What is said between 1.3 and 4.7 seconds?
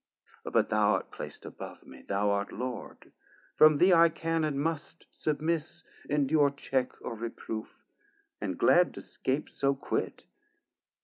above me, thou art Lord; From thee I can and